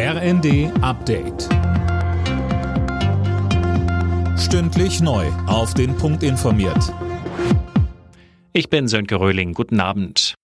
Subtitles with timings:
[0.00, 1.48] RND Update.
[4.38, 5.26] Stündlich neu.
[5.48, 6.94] Auf den Punkt informiert.
[8.52, 9.54] Ich bin Sönke Röhling.
[9.54, 10.34] Guten Abend.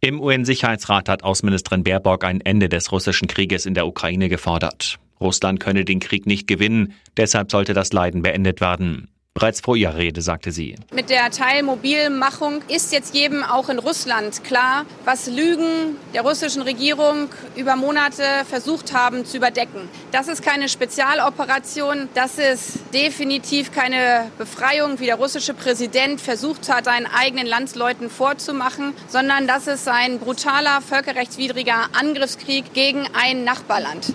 [0.00, 5.00] Im UN-Sicherheitsrat hat Außenministerin Baerbock ein Ende des russischen Krieges in der Ukraine gefordert.
[5.20, 9.08] Russland könne den Krieg nicht gewinnen, deshalb sollte das Leiden beendet werden.
[9.34, 10.76] Bereits vor ihrer Rede sagte sie.
[10.92, 17.28] Mit der Teilmobilmachung ist jetzt jedem auch in Russland klar, was Lügen der russischen Regierung
[17.56, 19.88] über Monate versucht haben zu überdecken.
[20.12, 26.84] Das ist keine Spezialoperation, das ist definitiv keine Befreiung, wie der russische Präsident versucht hat,
[26.84, 34.13] seinen eigenen Landsleuten vorzumachen, sondern das ist ein brutaler, völkerrechtswidriger Angriffskrieg gegen ein Nachbarland.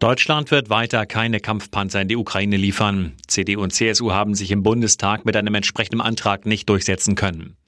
[0.00, 3.12] Deutschland wird weiter keine Kampfpanzer in die Ukraine liefern.
[3.26, 7.58] CDU und CSU haben sich im Bundestag mit einem entsprechenden Antrag nicht durchsetzen können.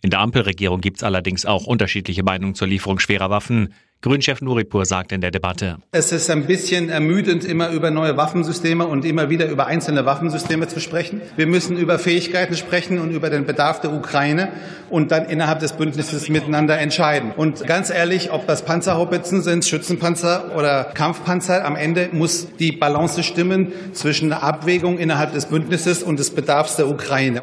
[0.00, 3.74] In der Ampelregierung gibt es allerdings auch unterschiedliche Meinungen zur Lieferung schwerer Waffen.
[4.02, 5.76] Grünchef Nuripur sagt in der Debatte.
[5.92, 10.68] Es ist ein bisschen ermüdend, immer über neue Waffensysteme und immer wieder über einzelne Waffensysteme
[10.68, 11.20] zu sprechen.
[11.36, 14.48] Wir müssen über Fähigkeiten sprechen und über den Bedarf der Ukraine
[14.88, 17.32] und dann innerhalb des Bündnisses miteinander entscheiden.
[17.36, 23.22] Und ganz ehrlich, ob das Panzerhaubitzen sind, Schützenpanzer oder Kampfpanzer, am Ende muss die Balance
[23.22, 27.42] stimmen zwischen der Abwägung innerhalb des Bündnisses und des Bedarfs der Ukraine.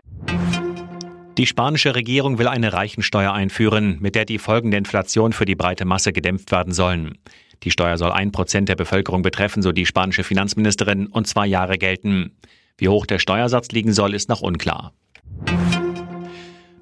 [1.38, 5.54] Die spanische Regierung will eine Reichensteuer einführen, mit der die Folgen der Inflation für die
[5.54, 7.20] breite Masse gedämpft werden sollen.
[7.62, 11.78] Die Steuer soll ein Prozent der Bevölkerung betreffen, so die spanische Finanzministerin, und zwei Jahre
[11.78, 12.32] gelten.
[12.80, 14.94] Wie hoch der Steuersatz liegen soll, ist noch unklar.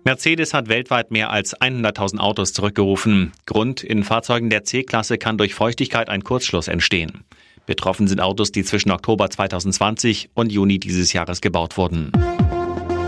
[0.05, 3.33] Mercedes hat weltweit mehr als 100.000 Autos zurückgerufen.
[3.45, 7.25] Grund, in Fahrzeugen der C-Klasse kann durch Feuchtigkeit ein Kurzschluss entstehen.
[7.65, 12.11] Betroffen sind Autos, die zwischen Oktober 2020 und Juni dieses Jahres gebaut wurden.